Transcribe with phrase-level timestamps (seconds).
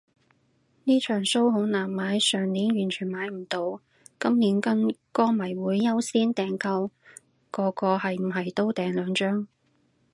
[0.85, 3.81] 呢場騷好難買，上年完全買唔到，
[4.19, 6.89] 今年跟歌迷會優先訂購，
[7.51, 9.47] 個個係唔係都訂兩張